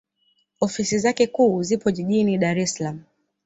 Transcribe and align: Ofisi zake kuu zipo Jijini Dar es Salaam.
Ofisi 0.61 0.99
zake 0.99 1.27
kuu 1.27 1.63
zipo 1.63 1.91
Jijini 1.91 2.37
Dar 2.37 2.59
es 2.59 2.73
Salaam. 2.73 2.97